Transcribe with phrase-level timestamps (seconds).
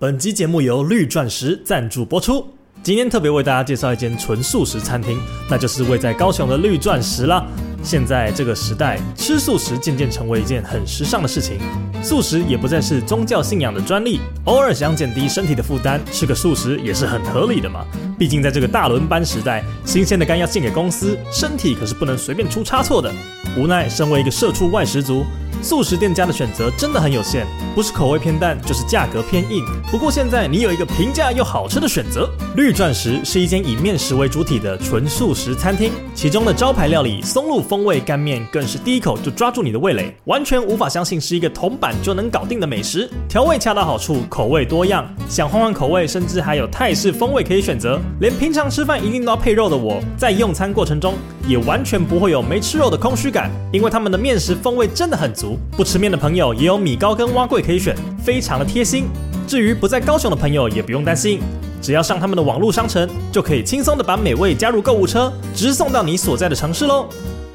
[0.00, 2.46] 本集节目由绿钻石赞助播出。
[2.84, 5.18] 今天特别为大家介绍一间纯素食餐厅，
[5.50, 7.44] 那就是位在高雄的绿钻石啦。
[7.82, 11.58] 现在这个时代，吃素食渐渐成为一件很时尚的事情，
[12.00, 14.20] 素食也不再是宗教信仰的专利。
[14.44, 17.84] 偶尔想减低身体的负担，吃个素食也是很合理的嘛。
[18.16, 23.12] 毕竟在这个大轮班时代，新鲜的肝要献给公司，身体可是不能随便出差错的。
[23.56, 25.26] 无奈身为一个社畜外食族。
[25.60, 29.64] 素食店家的选择真的很有限，不是口味偏淡，就是价格偏硬。
[29.90, 43.10] 不过现在你有一个平价又好吃的选择，绿钻石是一间以面食为主体的纯素食餐厅，其中的招牌料理松露风味干面更是第一口就抓住你的味蕾，完全无法相信是一个铜板就能搞定的美食。
[43.28, 48.00] 调味恰到好处，口味多样，想换换口味，甚至还有泰式风味可以选择。
[48.20, 51.14] 连平常吃饭一定都要配肉的我，在用餐过程中
[51.46, 55.47] 也完全不会有没吃肉的空虚感，因为他们的面食风味真的很足。
[55.76, 57.94] 不吃面的朋友也有米糕跟碗粿可以选，
[58.24, 59.04] 非常的贴心。
[59.46, 61.40] 至于不在高雄的朋友也不用担心，
[61.80, 67.06] 只要上他们的网络商城，就可以轻松的把美味加入购物车，直送到你所在的城市喽。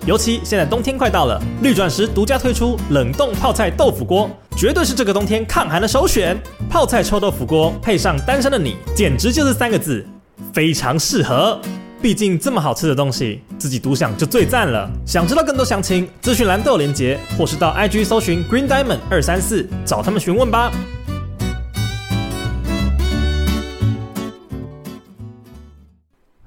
[0.05, 6.37] 尤其现在冬天快到了，绿钻石独家推出冷冻泡菜豆腐锅，绝对是这个冬天抗寒的首选。
[6.69, 10.05] 泡菜臭豆腐锅配上单身的你，简直就是三个字，
[10.51, 11.59] 非常适合。
[12.03, 14.91] 毕竟这么好吃的东西，自己独享就最赞了。
[15.07, 20.69] 想知道更多详情，资讯栏都有连结，或是到 IG 搜寻 Green Diamond 二三四找他们询问吧。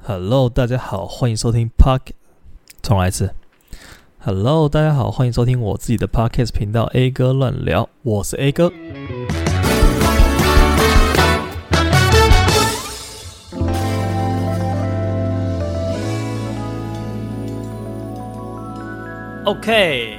[0.03, 2.11] Hello，大家好，欢迎收听 Park，
[2.83, 3.31] 重来一次。
[4.19, 8.71] Hello，大家好，欢迎收听我自己的 Podcast 频道 A 哥乱聊，我是 A 哥。
[19.47, 20.19] OK，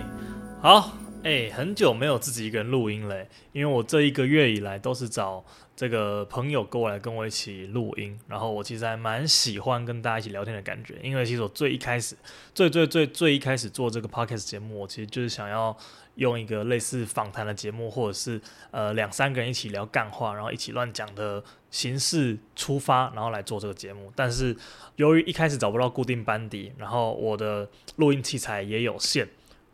[0.62, 0.94] 好，
[1.28, 5.44] 哎、很久没有自己一个人录音嘞，因为我这一个月以来都是找
[5.76, 12.16] 这个朋友过来跟我一起录音，然后我其实还蛮喜欢跟大家一起聊天的感觉，因为其实我最一开始，
[12.56, 15.76] 最最最最一开始做这个 Podcast 节目，我其实就是想要
[16.16, 18.40] 用一个类似访谈的节目，或者是
[18.72, 24.56] 呃两三个人一起聊干话，然后一起乱讲的形式出发，然后来做这个节目，但是。
[24.96, 29.28] 由于一开始找不到固定班底，然后我的录音器材也有限，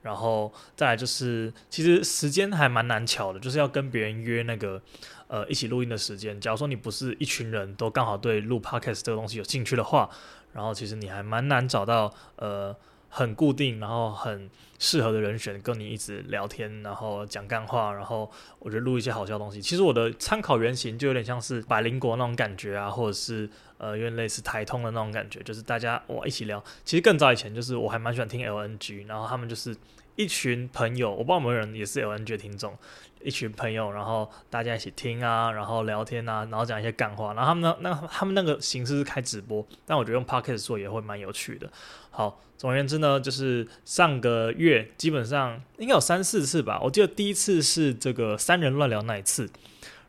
[0.03, 4.79] 然后再来就是，其实时间还蛮难巧的，就是要跟别人约那个
[5.27, 6.39] 呃一起录音的时间。
[6.39, 10.07] 假如说你不是一群人都刚好对录 Podcast 这个东西有兴趣的话，
[10.53, 12.75] 然后其实你还蛮难找到呃。
[13.15, 19.61] 很固定，然后很适合的人选，跟你一直聊天，然后讲干话，然后我觉得录一些好笑的东西。
[19.61, 23.47] 其实我的参考原型就有点像是百灵国那种感觉啊，或者是
[23.77, 26.61] 呃有点类似台通的那种感觉，就是大家哇一起聊。
[26.83, 29.77] 其实更早以前就是我还蛮喜欢听 LNG，然后他们就是
[30.15, 32.77] 一群朋友，我不知道有没有人也是 LNG 听众。
[33.21, 37.33] 一群朋友，然后大家一起听啊，然后聊天啊，然后讲一些干话。
[37.33, 41.71] 然后他们那那他们那个形式是开直播，但我觉得用 podcast 做也会蛮有趣的。
[42.09, 46.81] 好，总而言之呢，就是上个月基本上应该有三四次吧。
[46.83, 49.49] 我记得第一次是这个三人乱聊那一次，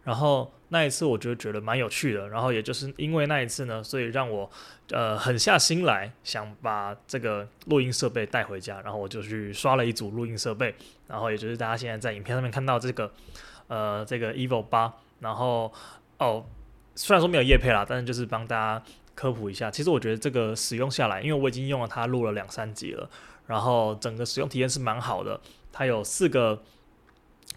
[0.02, 0.50] 然后。
[0.70, 4.50] 那一次我就觉得蛮有趣的，然后也就是因为那一次呢，所以让我
[4.90, 10.74] 呃狠下心来想把这个录音设备带回家，然后我就去刷了一组录音设备，
[11.08, 13.10] 然后也就是大家现在在影片上面看到这个
[13.68, 15.72] 呃这个 Evo 八，然后
[16.18, 16.44] 哦
[16.94, 18.84] 虽然说没有夜配啦，但是就是帮大家
[19.14, 23.08] 科普一下，其实我觉得这个使用下来，因为我已经用了它录了两三集了，
[23.46, 25.40] 然后整个使用体验是蛮好的，
[25.72, 26.62] 它有四个。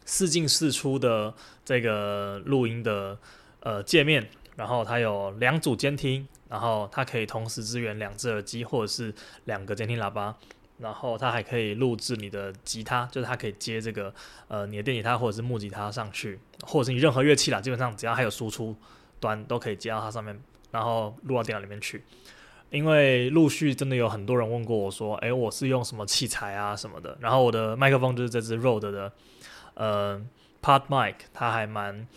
[0.10, 1.34] 四进四出的
[1.66, 3.18] 这个录音的
[3.60, 9.14] 呃界面，然后它有两组监听，然后它可以同时支援两只耳机或者是
[9.46, 10.36] 两个监听喇叭，
[10.80, 14.14] 然后它还可以录制你的吉他，就是它可以接这个
[14.48, 18.76] 呃你的电吉他或者是木吉他上去，或者是你任何乐器啦，基本上只要还有输出
[19.20, 20.40] 端都可以接到它上面，
[20.72, 22.04] 然后录到电脑里面去。
[22.70, 29.12] 因为陆续真的有很多人问过我说，诶，我是用什么器材啊什么的，然后我的麦克风就是这只 Rode 的。
[29.74, 30.22] 呃
[30.62, 32.08] ，Pod Mic 它还蛮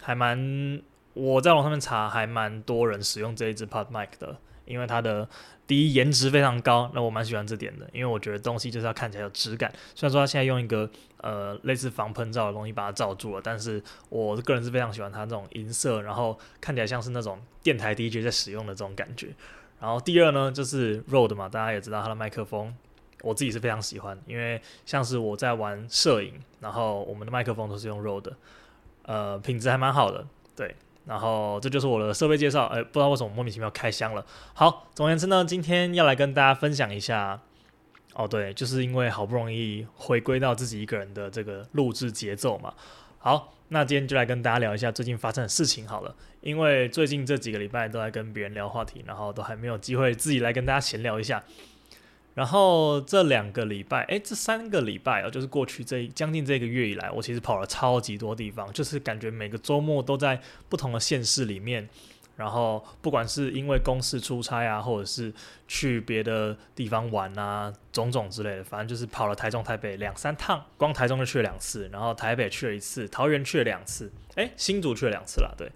[0.00, 0.82] 还蛮，
[1.14, 5.28] 我在网上面查还蛮多人使用这一支 Pod Mic 的，因为它的
[5.66, 9.72] 第一颜值非常高，那我蛮喜欢这点的，因为我觉得东西就是要看起来有质感。
[9.94, 10.88] 虽然说它现在用一个
[11.18, 19.28] 呃类似防喷罩的东西把它罩住了，但是我个人是非常喜欢它这种银色，然后看起来像是那种电台 DJ 在使用的这种感觉。
[19.80, 22.74] 然后第二呢，就是 Rode 嘛，大家也知道它的麦克风。
[23.22, 28.32] 我自己是非常喜欢，因为像是我在玩摄影，然后我们的麦克风都是用 Rode，
[29.04, 30.26] 呃，品质还蛮好的，
[30.56, 30.74] 对。
[31.04, 34.24] 然后这就是我的设备介绍，哎，不知道为什么莫名其妙开箱了。
[34.54, 37.40] 好，总而言之呢，今天要来跟大家分享一下，
[38.14, 42.72] 哦，对，就是因为好不容易回归到自己一个人的这个录制节奏嘛，
[43.18, 46.14] 好，那今天就来跟大家聊一下最近发生的事情好了。
[46.40, 51.42] 因为最近这几个礼拜都在跟别人聊话题，然后都还没有机会自己来跟大家闲聊一下。
[52.34, 61.88] 然后这两个礼拜，诶，这三个礼拜哦，就是过去这将近这个月以来，我其实跑了超级多地方，就是感觉每个周末都在不同的县市里面。
[62.34, 65.32] 然后不管是因为公事出差啊，或者是
[65.68, 75.70] 去别的地方玩啊，种种之类的，反正就是跑了台中、台北两三趟，光台中就去了两次，然后台北去了一次，桃园去了两次，诶，新竹去了两次啦，对。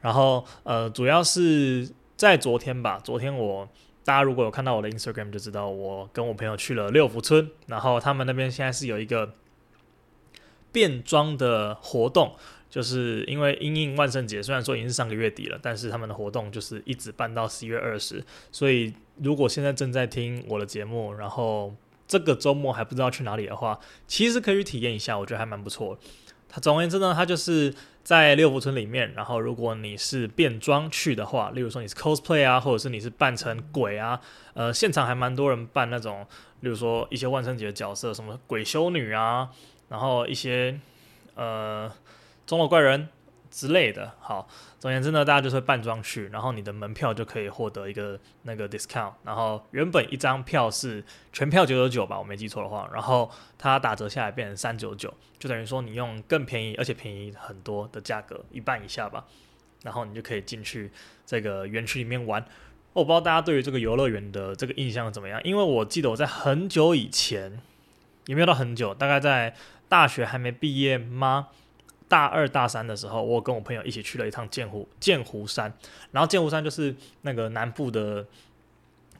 [0.00, 3.68] 然后呃，主要是在昨天吧，昨天我
[4.08, 9.34] 大家如果有看到我的 Instagram 就知道，我跟我朋友去了六福村，然后他们那边现在是有一个
[10.72, 12.34] 变装的活动。
[12.70, 18.24] 就是因为因应万圣节，虽然说已经是上个月底了，但是他们的活动就是一直办到十一月二十。
[18.50, 21.74] 所以如果现在正在听我的节目，然后
[22.06, 25.98] 这个周末还不知道去哪里的话，其实可以去体验一下，我觉得还蛮不错。
[26.48, 27.74] 它总而言之呢，它就是
[28.08, 34.18] 在六福村里面，然后如果你是变装去的话，例如说你是 cosplay 啊，或者是你是扮成鬼啊，
[34.54, 36.26] 呃，现场还蛮多人扮那种，
[36.60, 39.50] 例如说一些万圣节的角色，什么鬼修女啊，
[39.90, 40.80] 然后一些
[41.34, 41.92] 呃。
[42.46, 43.10] 钟楼怪人
[43.50, 44.48] 之类的，好，
[44.78, 59.24] 总而言之呢，大家就是扮装去，然后你的门票就可以获得一个那个 discount，然后原本一张票是全票九九九吧，我没记错的话，然后它打折下来变成三九九，就等于说你用更便宜而且便宜很多的价格，一半以下吧，
[59.82, 60.90] 然后你就可以进去
[61.26, 62.44] 这个园区里面玩。
[62.94, 67.60] 我不知道大家对于这个游乐园的这个印象怎么样，因为我记得我在很久以前，
[68.26, 69.54] 也没有到很久，大概在
[69.88, 71.48] 大学还没毕业吗？
[72.08, 75.72] 大二大三的时候，我跟我朋友一起去了一趟剑湖剑湖山，
[76.12, 78.26] 然后剑湖山就是那个南部的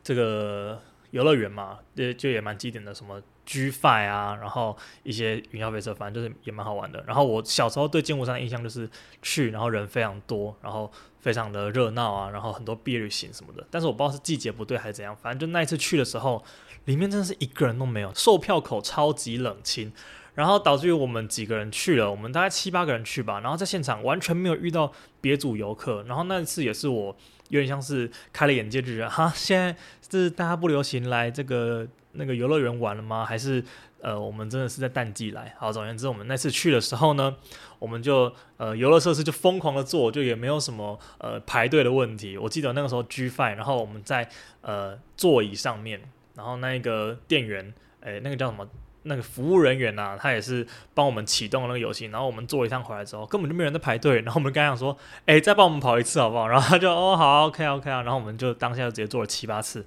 [0.02, 0.80] 这个
[1.10, 7.02] 游乐园嘛，就就也蛮经典的，什么 G Five 啊，然后一些云霄飞车，反正就是也蛮好玩的。
[7.06, 8.88] 然后我小时候对剑湖山的印象就是
[9.22, 13.66] 去，然后人非常多，然后非常的热闹啊，然后很多毕业旅行什么的。
[13.70, 16.42] 但是我不知道是季节不对还是怎样，反正就那一次去的时候，
[16.84, 19.92] 里面真的是一个人都没有，售票口超级冷清。
[20.38, 26.04] 然后导致于我们几个人去了，我们大概七八个人去吧，然后在现场完全没有遇到别组游客。
[26.04, 27.16] 然后那一次也是我
[27.48, 29.76] 有点像是开了眼界，就觉得哈，现在
[30.08, 33.24] 是大家不流行来这个那个游乐园玩了吗？
[33.24, 33.64] 还是
[34.00, 35.56] 呃，我们真的是在淡季来？
[35.58, 37.34] 好，总而言之，我们那次去的时候呢，
[37.80, 42.38] 我们就呃游乐设施就疯狂的坐，就也没有什么呃排队的问题。
[42.38, 44.30] 我记得那个时候 G Five，然后我们在
[44.60, 46.00] 呃座椅上面，
[46.36, 48.68] 然后那个店员，诶，那个叫什么？
[49.08, 54.96] 那个服务人员呐、他也是帮我们启动那个游戏，然后我们做一趟回来之后，根本就没有人在排队，然后我们刚想说，
[55.26, 56.46] 哎、再帮我们跑一次好不好？
[56.46, 59.84] 然后他就哦好，OK OK 啊，然后我们就当下就直接做了七八次，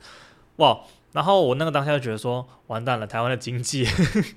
[0.57, 0.79] 哇！
[1.13, 3.83] 然后我那个当下就觉得说，完蛋了，台湾的经济，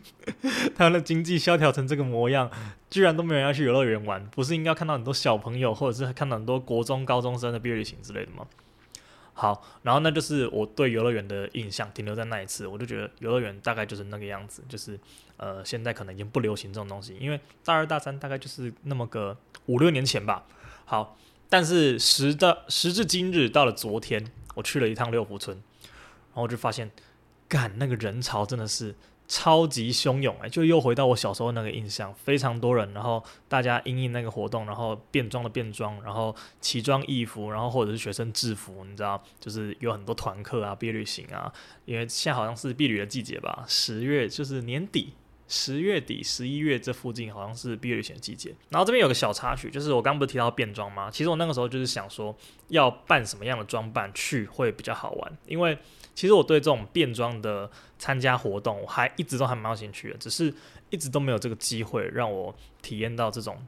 [0.75, 2.51] 台湾的经济萧条成这个模样，
[2.91, 8.45] 居然都没有人要去游乐园玩，不是应该看到很多小朋友，或者是看到很多国中高中生的毕业旅行之类的吗？
[9.37, 14.99] 好，然后那就是我对游乐园的印象停留在那一次，我就觉得游乐园大概就是那个样子，就是
[15.37, 19.37] 呃，现在可能已经不流行这种东西，因为大二大三大概就是那么个
[19.67, 20.47] 五六年前吧。
[20.85, 26.91] 好，但是时到时至今日，到了昨天，我去了一趟六福村，然后我就发现，
[27.49, 28.95] 干那个人潮真的是。
[29.27, 41.53] 超级汹涌哎，就又回到我小时候那个印象，非常多人，然后大家因应那个活动，然后变装的变装，然后奇装异服，然后或者是学生制服，你知道，就是有很多团课啊，毕业旅行啊，
[41.87, 45.15] 因为现在好像是毕旅的季节吧，十月就是年底，
[45.55, 48.55] 十月底十一月这附近好像是毕业旅行的季节。
[48.71, 51.11] 然后这边有个小插曲，就是我刚不是提到变装吗？
[51.11, 52.37] 其实我那个时候就是想说，
[52.69, 55.79] 要扮什么样的装扮去会比较好玩，因为。
[56.17, 57.69] 其实我对这种变装的
[57.99, 60.55] 参加活动，我还一直都还蛮有兴趣的，只是
[60.91, 63.67] 一直都没有这个机会让我体验到这种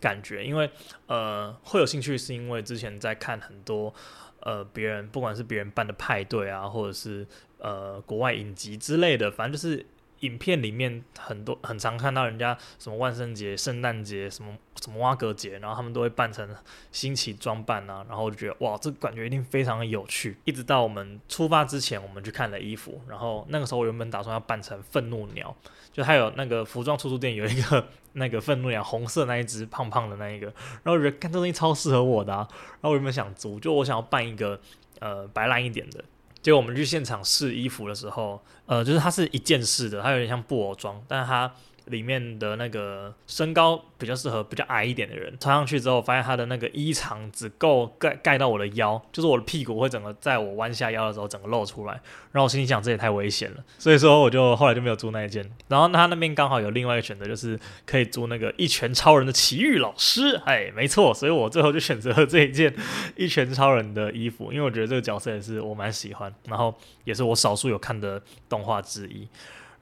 [0.00, 0.42] 感觉。
[0.42, 0.70] 因为
[1.08, 3.92] 呃，会有兴趣是因为之前在看很多
[4.40, 7.26] 呃别人，不管是别人办的派对啊，或者是
[7.58, 9.84] 呃国外影集之类的，反正就是。
[10.20, 16.48] 影片里面很多很常看到人家什么万圣节、圣诞节、什么什么挖格节，然后他们都会扮成
[16.90, 20.36] 新奇装扮啊，然后我就觉得哇，这感觉一定非常的有趣。
[20.44, 25.54] 一直到我们出发之前，我们去看了衣服，然后那个时候我原本打算要扮成愤怒鸟，
[25.92, 30.46] 就还有那个服装出租店有一个 那个愤怒鸟，红色那一只胖胖的那一个，
[30.82, 34.60] 然后我觉得看这东西超适合我的啊，然后我原本想租，就我想要扮一个
[34.98, 36.04] 呃白烂一点的。
[36.40, 41.52] 结果我们去现场试衣服的时候，呃，就是它是一件式的，它有点像布偶装，但是它
[41.88, 45.36] 里面的那个身高比较适合比较矮一点的人。
[45.40, 51.94] 穿上去之后，发现他的那个衣长只够盖盖到我的腰，就是我的屁股会整个在我弯下腰的时候整个露出来。
[52.30, 55.48] 然后我心里想，这也太危险了，所以说我就后来就没有租那一件。
[55.66, 60.36] 然后他那边刚好有另外一个选择，就是可以租那个一拳超人的奇遇老师。
[60.44, 62.72] 哎，没错，所以我最后就选择了这一件
[63.16, 66.72] 一拳超人的衣服，因为我觉得这个角色也是我蛮喜欢，然后
[67.04, 69.26] 也是我少数有看的动画之一。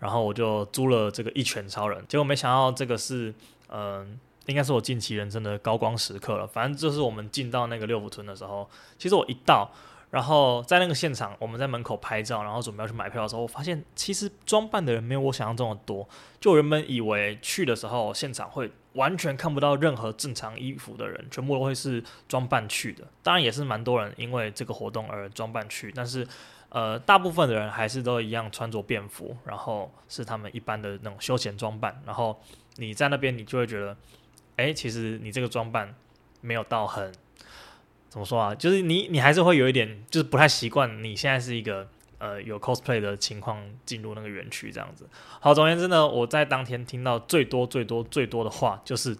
[0.06, 3.34] 然后我就租了这个一拳超人，结果没想到这个是，
[3.70, 6.46] 嗯、应该是我近期人生的高光时刻了。
[6.46, 9.68] 反正就是我们进到那个六福村的时候，其实我一到，
[10.12, 16.08] 然后在那个现场，我们在门口拍照，然后准备要去买票的时候，我发现其实装扮的人没有我想象中的多。
[16.40, 23.02] 就原本以为去的时候现场会完全看不到任何正常衣服的人，全部都会是装扮去的。
[23.24, 26.24] 当然也是蛮多人因为这个活动而装扮去，但是。
[26.68, 32.02] 呃，大部分的人还是都一样穿着便服，然后是他们一般的那种休闲装扮。
[32.04, 32.38] 然后
[32.76, 33.96] 你在那边，你就会觉得，
[34.56, 35.94] 哎，其实你这个装扮
[36.40, 37.12] 没有到很
[38.08, 38.54] 怎么说啊？
[38.54, 41.02] 就是你你还是会有一点，就是不太习惯。
[41.02, 45.08] 你现在是一个呃有 cosplay 的情况进入那个园区这样子。
[45.40, 49.16] 好，总而言之呢，我在当天听到最多最多最多的话，就是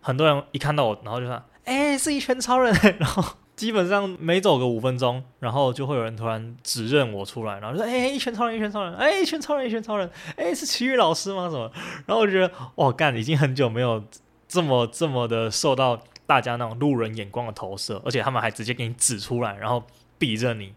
[0.00, 3.36] 很多人一看到我，然后就说，哎，是一拳超人， 然后。
[3.58, 11.50] 基本上每走个五分钟，然后就会有人突然指认我出来，然后就说：“哎，一拳超人，一拳超人，哎，一拳超人，一拳超人，哎，是奇遇老师吗？
[11.50, 11.68] 什么？”
[12.06, 14.00] 然后我觉得，哇，干，已经很久没有
[14.46, 19.82] 这么这么的受到大家那种路人眼光的投射，而且他们还直接给你指出来，然后
[20.18, 20.72] 比着你。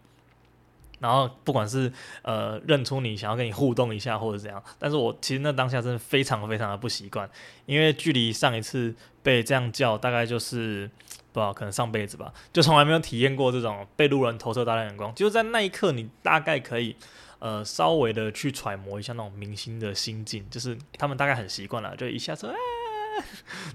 [1.01, 1.91] 然后不管是
[2.21, 7.29] 呃认出你，想要跟你互动一下或者怎样，但是我其实那当下真的非常非常的不习惯，
[7.65, 10.89] 因为距离上一次被这样叫，大概就是
[11.33, 15.13] 不知道可能上辈子吧，就从来没有体验过这种被路人投射大量眼光。
[15.15, 16.95] 就在那一刻，你大概可以
[17.39, 22.55] 呃稍微的去揣摩一下那种明星的心境，就是他们大概很习惯了，就一下说啊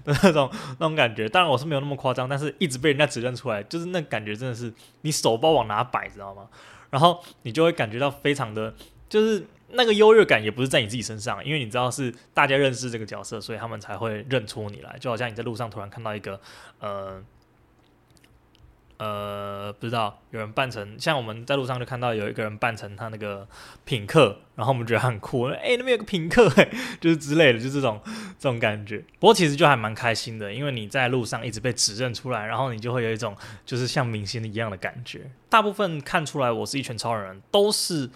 [0.05, 1.27] 的那种那种感觉。
[1.27, 6.47] 当然我是没有那么夸张，但是一直被人家指认出来，就是那感觉真的是你手不知道往哪摆，知道吗？
[6.89, 8.73] 然后你就会感觉到非常的，
[9.09, 16.39] 就是那个优越感也不是在你自己身上，因为你知道是大家认识这个角色，所以他们才会认出你来，就好像你在路上突然看到一个，
[16.79, 17.23] 呃。
[18.99, 23.47] 呃，不知道有人扮成，像我们在路上就看到有一个人扮成他那个
[23.85, 26.49] 品客，然后我们觉得很酷，哎，那边有个品客，
[26.99, 28.01] 就是之类的，就这种
[28.39, 29.03] 这种感觉。
[29.19, 35.29] 不过其实就还蛮开心的，因为你在路上一直被指认出来，然后你就会有一种就是像明星一样的感觉。
[35.49, 38.09] 大部分看出来我是一拳超人，都是。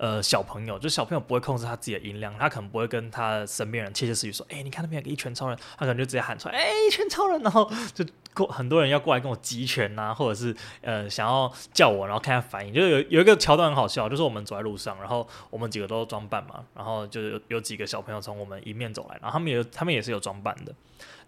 [0.00, 8.04] 呃，小朋友就小朋友不会控制他自己的音量，他可能不会跟他身边人窃窃私语说：“哎、你看那边有个一拳超人。”他可能就直接喊出来：“哎、一拳超人！”然后就
[8.46, 12.72] 过很多人要过来跟我击拳呐、或者是呃想要叫我，然后看下反应。
[12.72, 20.72] 就是有有一个桥段很好笑，就是我们走在路上，然后我们几个都装扮嘛，然后就有有几个小朋友从我们迎面走来，然后他们也他们也是有装扮的。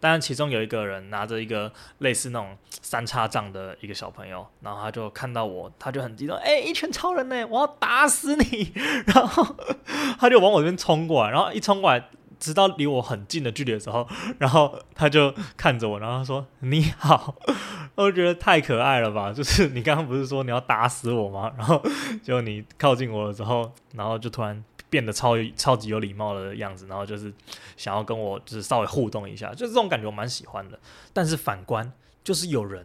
[0.00, 8.72] 当然，其中有一个人拿着一个类似那种三叉杖的一个小朋友，然后他就看到我，他就很激动，哎、一拳超人呢，我要打死你！
[9.06, 9.56] 然后
[10.18, 12.02] 他就往我这边冲过来，然后一冲过来，
[12.40, 14.08] 直到离我很近的距离的时候，
[14.40, 17.36] 然后他就看着我，然后他说：“你好。
[17.94, 19.32] ”我觉得太可爱了吧？
[19.32, 21.52] 就是你刚刚不是说你要打死我吗？
[21.58, 21.80] 然后
[22.24, 24.64] 就你靠近我的时候，然后就突然。
[24.88, 27.32] 变得超超级有礼貌的样子，然后就是
[27.76, 30.76] 想要跟我就是稍微互动一下，就这种感觉我蛮喜欢的。
[31.12, 31.92] 但是反观
[32.24, 32.84] 就是有人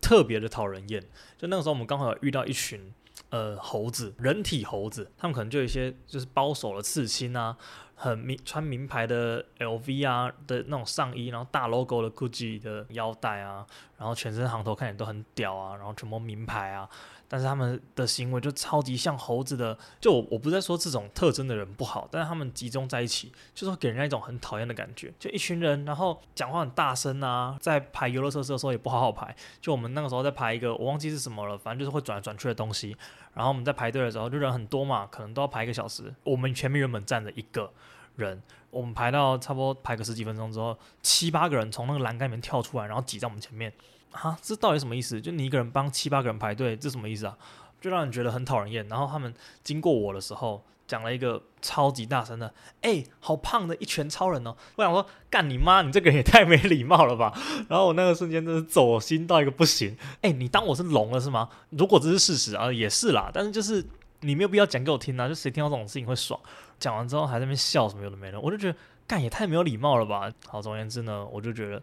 [0.00, 1.00] 特别的讨人厌，
[1.38, 2.92] 就那个时候我们刚好遇到一群
[3.30, 7.56] 呃猴子，人体猴子，他们可能就有一些就是包手的刺青啊，
[7.94, 16.88] 很名穿名牌的 LV 啊的那种上衣，然后大 logo 的 Gucci 的腰带啊，然后全身行头看起来都很屌啊，然后什么名牌啊。
[17.28, 25.12] 但是他们的行为就超级像猴子的，就我我不是在说这种特征的人不好，但是他们集中在一起，就是给人家一种很讨厌的感觉。
[25.18, 29.34] 就一群人，然后讲话很大声啊，在排游乐设施的时候也不好好排。
[29.60, 32.96] 就我们那个时候在排一个，我忘记是什么了，反正就是会转来转去的东西。
[33.32, 36.14] 然后我们在排队的时候，就人很多嘛，可能都要排一个小时。
[36.22, 37.72] 我们前面原本站着一个
[38.16, 38.40] 人，
[38.70, 43.72] 我们排到差不多排个十几分钟之后，七八个人从那个栏杆里面跳出来，然后挤在我们前面。
[44.14, 45.20] 啊，这到底什么意思？
[45.20, 47.36] 就你一个人帮七八个人排队，这什么意思啊？
[47.80, 48.86] 就让人觉得很讨人厌。
[48.88, 57.32] 然后他们经过我的时候，讲了一个超级大声的：“哎、好胖的一拳超人哦！”我想说，干你妈，你这个人也太没礼貌了吧！
[57.68, 59.96] 然后我那个瞬间真是走心到一个不行。
[60.22, 61.48] 哎、你当我是聋了是吗？
[61.70, 63.30] 如果这是事实啊，也是啦。
[63.34, 63.84] 但是就是
[64.20, 66.38] 你没有必要讲给我听啊，就谁听到这种事情会爽？
[66.78, 70.30] 讲完之后还在那边笑什么有的没的，我就觉得干也太没有礼貌了吧！
[70.46, 71.82] 好，总而言之呢，我就觉得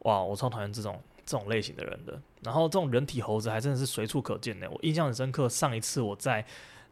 [0.00, 1.00] 哇，我超讨厌这种。
[1.28, 4.66] 这种类型的人的，然后这种人体猴子还真的是随处可见的。
[4.70, 6.42] 我印象很深刻，上一次我在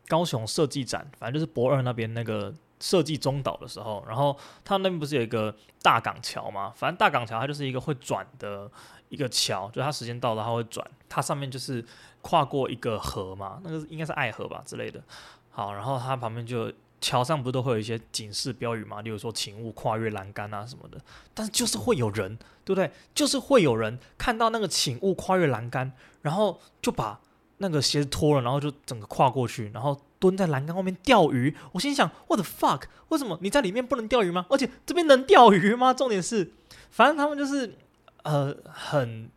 [0.09, 6.71] 高雄设计展，反正就是博二那边那个设计中岛的时候，然后他那边不是有一个大港桥吗？
[6.77, 8.71] 反正大港桥它就是一个会转的
[9.09, 11.83] 一个桥，就它时间到了它会转，它上面就是
[12.21, 15.03] 跨过一个河嘛，那个应该是爱河吧之类的。
[15.49, 20.99] 好，然后它旁边就桥上不都会有一些警示标语吗，例如说请勿跨越栏杆啊什么的。
[21.35, 22.91] 但是就是会有人，对不对？
[23.15, 27.21] 就是会有人看到那个请勿跨越栏杆，然后就把
[27.59, 30.01] 那个鞋子脱了，然后就整个跨过去，然后。
[30.19, 32.85] 蹲在栏杆后面钓鱼，我心想：What the fuck？
[33.09, 34.47] 为什么你在里面不能钓鱼吗？
[34.49, 35.93] 而且这边能钓鱼吗？
[35.93, 36.55] 重点是，
[36.91, 37.77] 反正他们就是
[38.23, 39.29] 呃很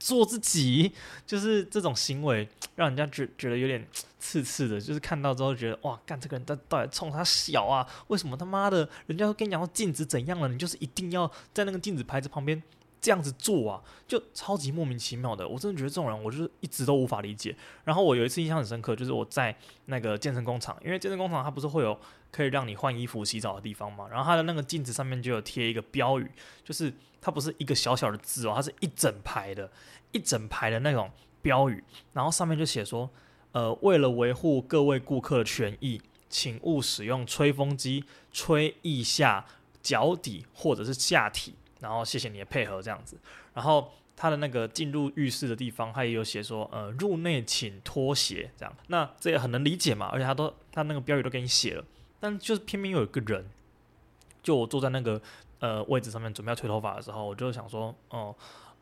[0.00, 0.90] 做自己，
[1.24, 3.86] 就是这种行为让人家觉觉得有点
[4.18, 4.80] 刺刺的。
[4.80, 7.86] 就是看到之后觉得哇，干这个人在到底冲他小啊？
[8.08, 12.60] 为什么他妈的，人家会跟你讲说禁止怎样了，你就是一定要在那个镜子牌子旁边。
[13.00, 15.48] 这样子做啊，就超级莫名其妙的。
[15.48, 17.56] 我真的觉得这种人，我就是一直都无法理解。
[17.84, 21.98] 然后我有一次印象很深刻，就是我在那个健身工厂，因为健身工厂它不是会有
[22.30, 24.06] 可以让你换衣服、洗澡的地方嘛。
[24.08, 26.30] 然后它的那个镜子上面就有贴一个标语，
[26.62, 29.70] 就是它不是一个小小的字哦，它是一整排的，
[30.12, 31.82] 一整排的那种标语。
[32.12, 33.08] 然后上面就写说，
[33.52, 39.46] 呃，为了维护各位顾客的权益，请勿使用吹风机吹腋下、
[39.82, 41.54] 脚底或者是下体。
[41.80, 43.18] 然后谢谢你的配合，这样子。
[43.54, 48.74] 然后他的那个进入浴室的地方，他也有写说，呃，入内请脱鞋，这样。
[48.88, 51.84] 那这也很能理解嘛，而且他都他那个标语都给你写了，
[52.20, 53.46] 但就是偏偏有一个人，
[54.42, 55.20] 就我坐在那个
[55.58, 58.34] 呃位置上面准备要吹头发的时候，我就想说，哦、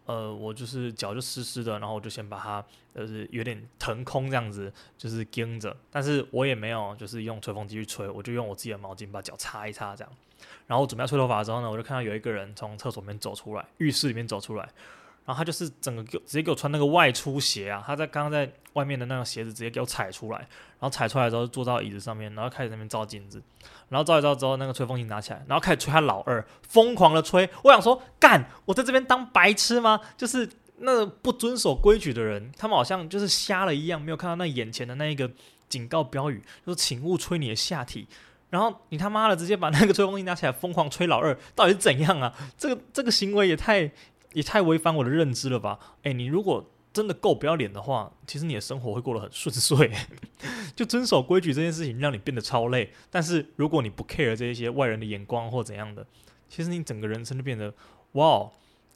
[0.06, 2.64] 呃，我就是脚就湿湿的，然后我就先把它
[2.94, 10.12] 就是有点腾空这样子，就是撑着，但是我也没有就是用吹风机去吹，我就用我自己的毛巾把脚擦一擦这样。
[10.66, 14.62] 然后我准备要吹头发的时候呢，我就看到有一个人从厕所里面走出来，浴室里面走出来，
[15.24, 20.48] 然后他就是整个给直接给我穿那个外出鞋啊，他在刚刚在外面的那个鞋子直接给我踩出来，然
[20.80, 23.42] 后踩出来之后就坐到椅子上面，然后开始那边照镜子，
[23.88, 27.48] 然后照一照之后，那个吹风机拿起来，然后开始吹他老二，疯狂的吹。
[27.64, 30.00] 我想说，干，我在这边当白痴吗？
[30.16, 35.28] 就是那不遵守规矩的人，他们好像就是瞎了一样，没有看到那眼前的那一个
[35.68, 38.06] 警告标语，就是请勿吹你的下体。
[38.50, 42.32] 然后你他妈的直接把那个吹风机拿起来疯狂吹老二，到底是怎样啊？
[42.56, 43.90] 这个这个行为也太
[44.32, 45.78] 也太违反我的认知了吧？
[46.04, 49.92] 诶，你如果真的够不要脸的话，其实你的生活会过得很顺遂。
[50.74, 56.06] 就遵守规矩这件事情让你变得超累，但是如果你不 care 这些外人的眼光或怎样的，
[56.48, 57.74] 其实你整个人生就变得
[58.12, 58.52] 哇，哦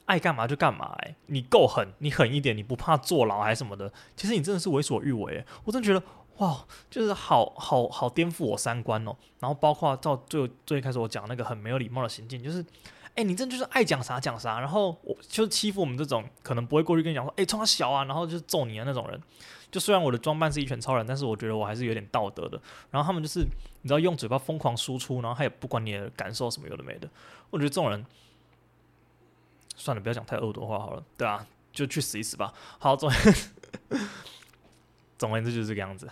[0.07, 0.97] 爱干嘛就干嘛。
[1.03, 3.93] 诶，你够狠，你狠一点，你不怕坐牢还是什么的？
[4.17, 5.45] 其实你真的是为所欲为。
[5.65, 6.03] 我真觉得。
[6.39, 9.15] 哇，就是好好好颠覆我三观哦！
[9.39, 12.65] 然后包括到最最开始我讲那个很没有礼貌的行径，就是，
[13.15, 19.21] 哎，你真就是爱讲啥讲啥，然后我就是欺负我们这种可能不会过去跟你讲说，哎，冲他小啊，然后就是揍你的那种人。
[19.71, 22.61] 就虽然我的装扮是一拳超人，但是我觉得我还是有点道德的。
[22.91, 23.41] 然后他们就是
[23.81, 27.09] 你知道用嘴巴疯狂输出，然后他也不管你的感受什么有的没的。
[27.49, 28.05] 我觉得这种人，
[29.75, 32.53] 算了，不要讲太恶毒话好了，对啊，就去死一死吧。
[32.79, 33.11] 好，总。
[35.23, 36.09] 总而言之就是这个样子，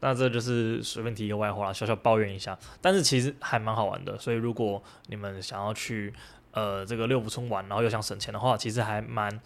[0.00, 2.58] 那这就是随便提一个外话，小小抱怨一下。
[2.80, 6.10] 但是其实还蛮好玩的，所以如果你们想要去
[6.52, 9.38] 呃这个六福村玩，然后又想省钱的话，其实还蛮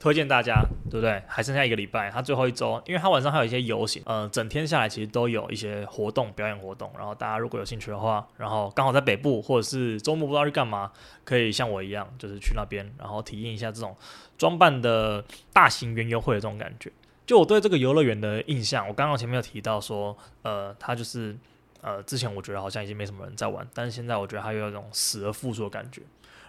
[0.00, 1.22] 推荐大家，对不对？
[1.28, 6.90] 还剩下一个礼拜，它最后一周，因为它晚上还有一些游行，呃，整天下来其实都有一些活动、表演活动。
[6.98, 10.90] 然后大家如果有兴趣的话，然后刚好在北部或者是周末不知道去干嘛，
[11.24, 13.96] 可以像我一样，就是去那边，然后体验一下这种
[14.36, 16.90] 装扮的大型园游会的这种感觉。
[17.30, 21.38] 就我对这个游乐园的印象，我刚刚前面有提到说，呃，它就是，
[21.80, 26.02] 呃，之前我觉得好像已经没什么人在玩，但是现在我觉得它有一种死而复生的感觉。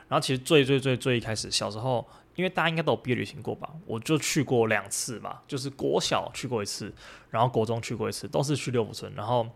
[0.07, 6.91] 然后其实最最最最一开始，小时候，因为大家应该都有毕业旅行过吧，我就去过两次吧，就是国小去过一次，
[7.29, 9.47] 然后国中去过一次，都是去六福村，然后。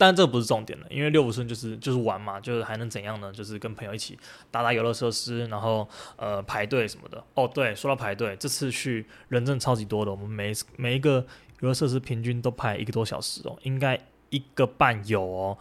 [0.00, 3.30] 但这不是重点了，因为六福村就是就是玩嘛，就是还能怎样呢？
[3.30, 4.18] 就是跟朋友一起
[4.50, 5.86] 打打游乐设施，然后
[6.16, 7.22] 呃排队什么的。
[7.34, 11.26] 哦，对，说到排队，这次去人真的超级多的，我们每每一个
[11.60, 15.58] 游乐设施平均都排一个多小时哦，应该一个半有哦，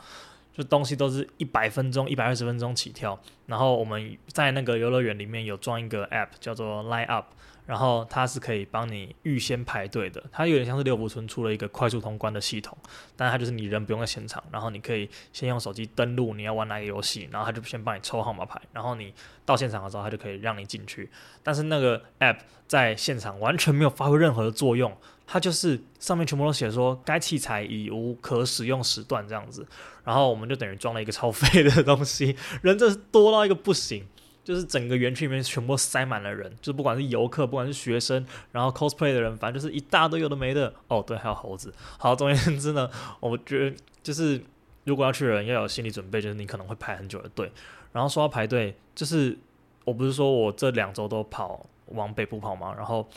[0.54, 3.20] 就东西都是一百分钟、一百二十分钟起跳。
[3.46, 7.26] 然后我们在那个游乐园里面有装一个 app，叫做 Line Up。
[7.70, 12.76] 然后它是可以帮你预先排队的，它有点像是六福村出了一个快速通关的系统，
[13.16, 19.14] 但它就是你人不用在现场，然后你可以先用手机登录你要玩哪个游戏，然后它就先帮你抽号码牌，然后你
[19.46, 21.12] 到现场的时候，它就可以让你进去。
[21.44, 24.92] 但是那个 app 在现场完全没有发挥任何的作用，
[25.28, 29.64] 它就是上面全部都写说该器材已无可使用时段这样子，
[30.04, 34.08] 然后我们就等于装了一个超 废的东西，人真是多到一个不行。
[34.44, 40.74] 就是整个园区里面全部塞满了人，就不管是游客，不管是学生，然后 cosplay 的人，反正就是一大堆有的没的。
[40.88, 41.74] 哦，对，还有猴子。
[41.98, 44.42] 好，总而言之呢， 我觉得就是
[44.86, 47.52] 如果要去的人要有心理准备，就是你可能会排很久的队。
[47.92, 49.38] 然后说到排队，就是
[49.86, 52.74] 我不是说我这两周都跑往北部跑吗？
[52.76, 53.08] 然后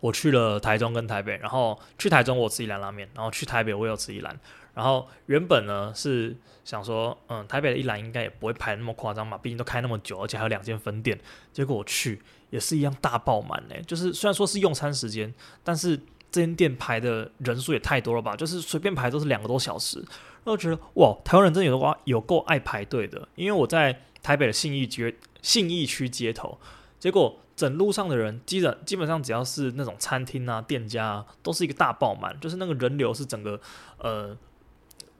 [0.00, 4.38] 我去了台中跟台北，然后去台中我吃一兰拉面，然后去台北我有吃一兰。
[4.74, 11.18] 然后原本呢是想说，嗯，台北的一兰应该也不会排那么夸张嘛，毕竟都开那么久，而且还有两间分店。
[11.52, 13.74] 结果我去也是一样大爆满呢。
[13.86, 15.96] 就是虽然说是用餐时间，但是
[16.30, 18.36] 这间店排的人数也太多了吧？
[18.36, 19.98] 就是随便排都是两个多小时。
[19.98, 23.28] 然后觉得哇，台湾人真的有的话有够爱排队的。
[23.34, 26.58] 因为我在台北的信义街信义区街头，
[26.98, 33.60] 结果整路上的人基本基本上只要是那种餐厅啊、店家啊，都是一个大爆满，就是那个人流是整个
[33.98, 34.36] 呃。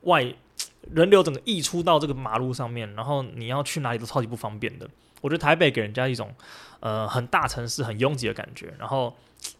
[0.02, 0.34] 外
[0.92, 4.88] 人流整个溢出到这个马路上面，然后你要去哪里都超级不方便的。
[5.20, 6.34] 我觉得台北给人家一种
[6.80, 9.14] 呃很大城市很拥挤的感觉，然后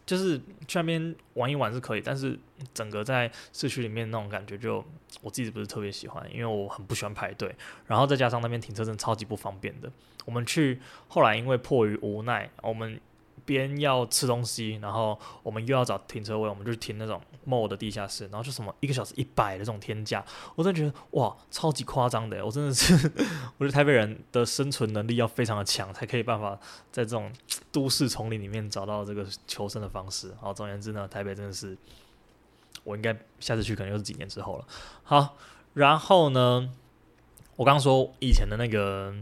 [0.05, 2.37] 就是去那边玩一玩是可以，但是
[2.73, 4.83] 整个在市区里面那种感觉就
[5.21, 9.91] 我自己不是特别喜欢，因为我很不喜欢排队，然后再加上那边停车真的超级不方便的。
[10.25, 12.99] 我们去后来因为迫于无奈，我们。
[13.45, 20.23] 边要吃东西，然后我们又要找停车位，我们就停那种 mall 的地下室，然后就什么一个小时一百的这种天价，
[20.55, 22.93] 我真的觉得哇，超级夸张的，我真的是，
[23.57, 26.59] 我觉得台北人的生存能力要非常的强，才可以办法
[26.91, 27.31] 在这种
[27.71, 30.33] 都市丛林里面找到这个求生的方式。
[30.39, 31.77] 好，总而言之呢，台北真的是，
[32.83, 34.65] 我应该下次去可能又是几年之后了。
[35.03, 35.35] 好，
[35.73, 36.71] 然后呢，
[37.55, 39.13] 我刚刚说以前的那个。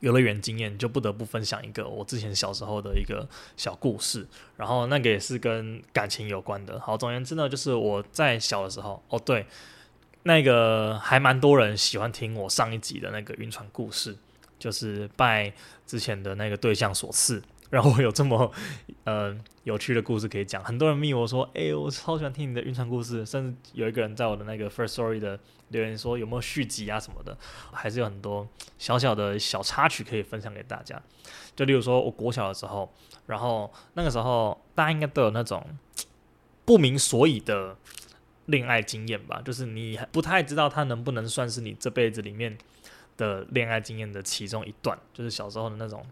[0.00, 6.78] 游乐园经验就不得不分享一个我之前小时候的一个小故事，然后那个也是跟感情有关的。
[6.78, 9.46] 好，总而言之呢，就是我在小的时候，哦对，
[10.22, 14.16] 那个还蛮多人喜欢听我上一集的那个晕船故事，
[14.58, 15.52] 就是拜
[15.86, 17.42] 之前的那个对象所赐。
[17.70, 18.50] 然后我有这么
[19.04, 27.36] 呃有趣的故事可以讲，很多人密我说，哎，我超喜欢听你的晕船故事，甚至有一个人在我的那个 First Story 的留言说有没有续集啊什么的，
[27.70, 31.02] 还是有很多小小的小插曲可以分享给大家。
[31.54, 32.90] 就例如说我国小的时候，
[33.26, 35.62] 然后那个时候大家应该都有那种
[36.64, 37.76] 不明所以的
[38.46, 42.56] 恋爱经验吧，就是你不太知道他能不能算是你这辈子里面
[43.18, 46.02] 的恋爱经验的其中一段，就是小时候的那种。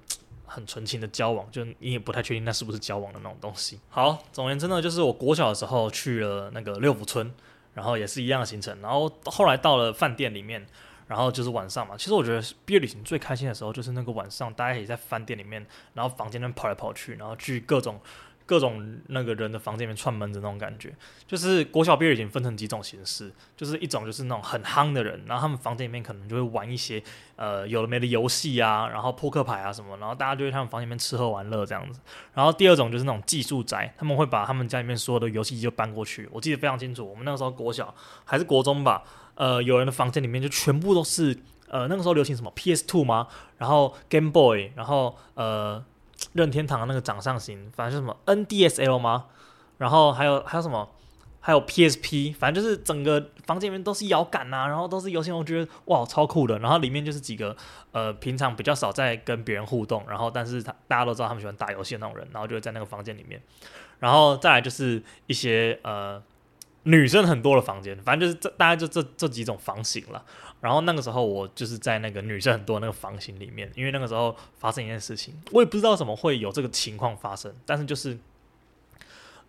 [0.46, 3.78] 很纯情的交往，就你也不太确定那是不是交往的那种东西。
[3.88, 7.32] 好，总而言之呢，就是我国小的时候去了那个六福村，
[7.74, 10.66] 然后也是一样的行程，然后后来到了饭店里面，
[11.06, 11.96] 然后就是晚上嘛。
[11.96, 18.00] 其实我觉得毕业旅行最开心的时候就是那个晚上，大家也在饭店里面，然后房间里面跑来跑去，然后去各种。
[18.46, 20.94] 各种那个人的房间里面串门子那种感觉，
[21.26, 27.02] 就是国小毕业已经分成几种形式，就是一种就是那种很夯的人，然后他们房间里面可能就会玩一些
[27.34, 31.98] 呃有的没的游戏啊，然后扑克牌啊什么，然后大家就在他们房间里面吃喝玩乐这样子。
[32.32, 36.28] 然后第二种就是那种技术宅，他们会把他们家里面所有的游戏机就搬过去。
[36.30, 37.92] 我记得非常清楚，我们那个时候国小
[38.24, 39.02] 还是国中吧，
[39.34, 41.36] 呃，有人的房间里面就全部都是
[41.68, 43.26] 呃那个时候流行什么 PS Two 吗？
[43.58, 45.84] 然后 Game Boy，然后呃。
[46.32, 49.26] 任天堂的那个掌上型，反正就什么 NDSL 吗？
[49.78, 50.88] 然后还有还有什么？
[51.38, 56.58] 还有 PSP，反正就是整个房间里面都是摇杆呐，然后都是游戏，我觉得哇超酷的。
[56.58, 57.56] 然后里面就是几个
[57.92, 63.40] 呃平常比较少在跟别人互动，然后但是他大家都知道他们喜欢打游戏的那种人，然后就在那个房间里面。
[64.00, 66.20] 然后再来就是一些呃
[66.82, 70.24] 女生很多的房间，反正就是这大概就这这几种房型了。
[70.60, 78.18] 然后那个时候我就是在那个女生很多那个房型里面，因为那个时候发生一件事情，我也不知道怎么会有这个情况发生，但是就是，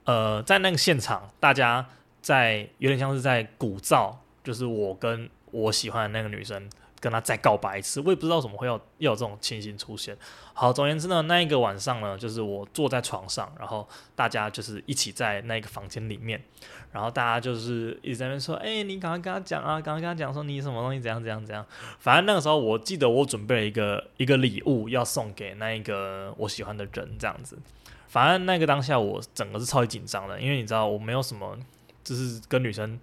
[0.06, 1.88] 呃，在那个现场，大家
[2.22, 6.70] 在有点像是在鼓噪，就是我跟我喜欢的那个女生。
[7.00, 10.18] 跟他再告白一次，我也不知道怎么会要又有这种情形出现。
[10.54, 16.42] 好，总而言之呢，那一个晚上呢，就是我坐在床上，然后大家就是一起在那个房间里面，
[16.92, 21.64] 然后大家就是一直在那边说：“哎、你赶快跟他讲啊，赶快跟他讲说你什么东西怎样怎样怎样。”
[22.00, 27.58] 反正那个时候，我记得我准备了一个一个礼物要送给那一个我喜欢的人，这样子。
[28.08, 31.56] 反正那个当下，我整个是超级紧张的，因为你知道我没有什么，
[32.04, 33.00] 就是跟女生。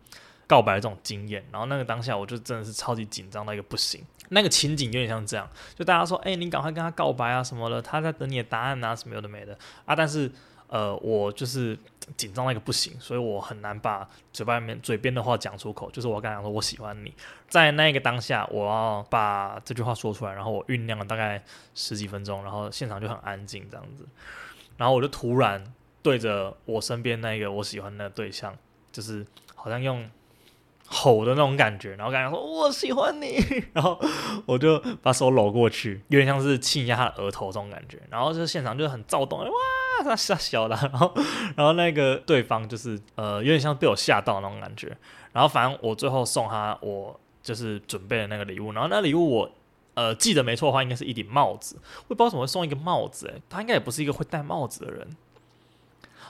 [0.46, 4.04] 告白的这种经验，然后那个当下我就真的是超级紧张到一个不行。
[4.30, 10.30] 那个情景有点像这样，就大家说：“哎、你赶快跟他告白啊什么的，他在等你的答案啊什么有的没的啊。”但是
[10.66, 11.78] 呃，我就是
[12.16, 15.90] 紧张到一个不行，所以我很难把嘴巴里面嘴边的话讲出口。
[15.90, 17.14] 就是我刚才说我喜欢你，
[17.48, 24.06] 在那个当下，我要把这句话说出来，然后我酝酿了大概十几分钟，然后现场就很安静这样子，
[24.78, 25.62] 然后我就突然
[26.02, 28.56] 对着我身边那个我喜欢的对象，
[28.90, 30.10] 就是好像用。
[30.86, 33.42] 吼的那种感觉，然后跟他说我喜欢你，
[33.72, 33.98] 然后
[34.46, 39.50] 我就把手搂过去，有点像是亲一下他的额头这种感觉，然后就现场就很躁动，哇，
[40.02, 41.12] 他吓小了，然后
[41.56, 44.96] 然后那个对方就是呃有点像被我吓到那种感觉，
[45.32, 48.72] 然后反正我最后送他我就是准备的那个礼物。
[48.72, 49.50] 然后那礼物我
[49.94, 51.76] 呃记得没错的话，应该是一顶帽子。
[52.08, 55.08] 我也不知道怎么会送一个帽子，诶，他应该也不是一个会戴帽子的人。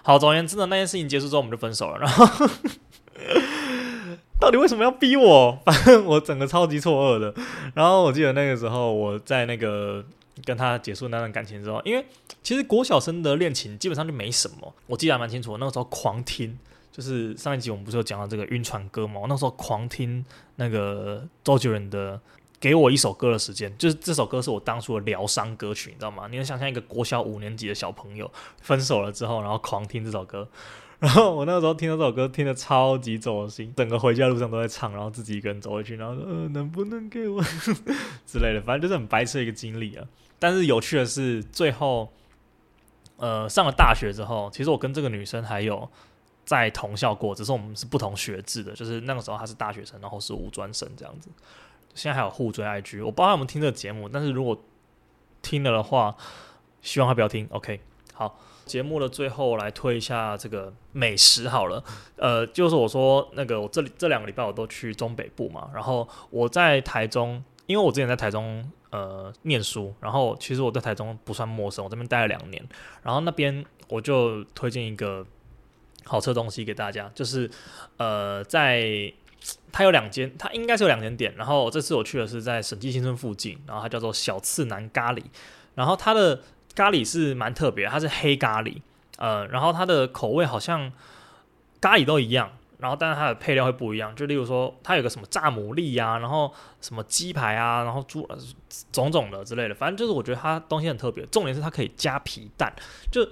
[0.02, 1.98] 好，总而言之呢，那件事情结束之后，我们就分手了。
[1.98, 2.46] 然后
[4.44, 5.58] 到底为什么要逼我？
[5.64, 7.34] 反正我整个超级错愕的。
[7.74, 10.04] 然后我记得那个时候我在那个。
[10.44, 12.04] 跟他结束那段感情之后，因为
[12.42, 15.56] 其实国小生的恋情基本上就没什么，我记得还蛮清楚。
[15.58, 16.58] 那个时候狂听，
[16.90, 19.20] 就是上一集我们不是有讲到这个晕船歌嘛？
[19.20, 20.26] 我那时候狂听
[20.56, 22.16] 那个周杰伦的
[22.58, 26.26] 《给我一首歌的时间》，就是这首歌是我当初的疗伤歌曲，你知道吗？
[26.28, 28.28] 你能想象一个国小五年级的小朋友
[28.60, 30.48] 分手了之后，然后狂听这首歌？
[31.00, 37.42] 然后我那个时候听到这首歌，听得超级走心，整个回家路上都在唱，然后自己一个人走回去，然后说呃能不能给我
[38.24, 40.06] 之类的，反正就是很白痴的一个经历啊。
[40.38, 42.10] 但是有趣的是，最后
[43.16, 45.88] 呃上了大学之后，其实我跟这个女生还有
[46.44, 51.28] 在同校过，只是我们是不同学制的，就是那个时候她是大学生，然后是五专生这样子。
[51.94, 54.58] 现在还有互追 IG，我不知道他们听这个节目，但是如果
[55.42, 56.16] 听了的话，
[56.80, 57.46] 希望他不要听。
[57.50, 57.80] OK，
[58.14, 58.38] 好。
[58.66, 61.82] 节目的最后来推一下这个美食好了，
[62.16, 72.62] 呃，就是我说那个我这里这两个礼拜我都去中北部嘛，然后我在台中，因为我之前在台中呃念书，然后其实我在台中不算陌生，我这边待了两年，
[73.02, 75.26] 然后那边我就推荐一个
[76.04, 77.50] 好吃的东西给大家，就是
[77.98, 79.12] 呃在
[79.70, 85.22] 它有两间，它应该是有两间店，然后这次我去的是在审计新村附近，然后它叫做小次南咖喱，
[85.74, 86.40] 然后它的。
[86.74, 88.76] 咖喱是蛮特别，它是黑咖喱，
[89.18, 90.92] 呃，然后它的口味好像
[91.80, 98.28] 咖喱都一样，然后但是它的配料会不一样，就例如说它有个什么炸牡蛎呀，然后什么鸡排啊，然后猪
[98.92, 102.74] 种种的之类的，反正就是我觉得它东西很特别，重点是它可以加皮蛋，
[103.10, 103.28] 就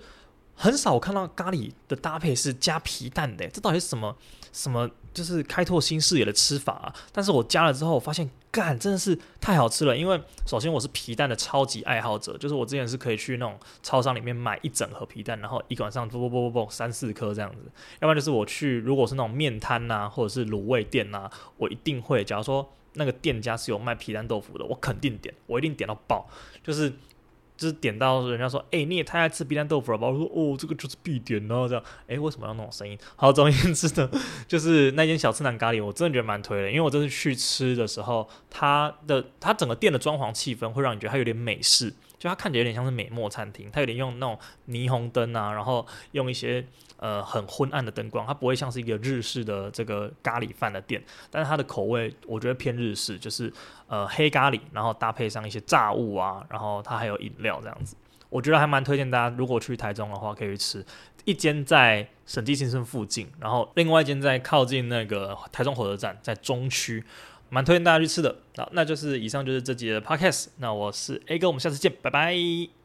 [0.54, 4.16] 很少看到咖喱的搭配是加皮蛋的，这到底是什么
[4.52, 4.88] 什么？
[5.12, 6.94] 就是开拓新视野的吃法啊！
[7.12, 9.96] 但是我加了之后，发现干真的是太好吃了。
[9.96, 17.62] 因为首先我是皮蛋的超级爱好者，就是我之前是可以去那种超商里面买一整盒皮蛋，然后一个晚上啵啵啵啵啵三四颗这样子。
[18.00, 22.22] 要不然就是我去，如果是那种面摊呐，或者是卤味店呐，我一定会。
[22.22, 26.28] 假如说那个店家是有卖皮蛋豆腐的，我肯定点，我一定点到爆，
[26.62, 26.92] 就是。
[27.62, 30.08] 就是点到人家说，哎、你也太爱吃皮蛋豆腐了吧？
[30.08, 32.98] 我说，哦，这个就是必点，然后这样，哎、为什么要那种声音？
[33.14, 34.10] 好，总而言之呢，
[34.48, 41.94] 就是那间小吃男咖喱，我真的觉得蛮推的，因为我这次去吃的时候，它的它整个店的装潢气氛会让你觉得它有点美式。
[42.22, 46.64] 就它看起来有点像是美墨餐厅，它有点用那种霓虹灯啊，然后用一些
[46.98, 53.52] 呃很昏暗的灯光，它不会像是一个日式的这个咖喱饭的店，但是它的口味我觉得偏日式，就是
[53.88, 57.96] 呃黑咖喱，然后搭配上一些炸物啊，然后它还有饮料这样子，
[58.28, 60.86] 我觉得还蛮推荐大家，如果去台中的话可以去吃，
[61.24, 67.02] 一间在审计新生附近，然后另外一间在靠近那个台中火车站，在中区。
[67.54, 72.81] 蛮推荐大家去吃的，好，那就是以上就是这集的 podcast，那我是 A 哥，我们下次见，拜拜。